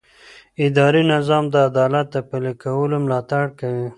اداري 0.65 1.01
نظام 1.13 1.43
د 1.53 1.55
عدالت 1.69 2.07
د 2.11 2.17
پلي 2.29 2.53
کولو 2.63 2.95
ملاتړ 3.05 3.43
کوي. 3.59 3.87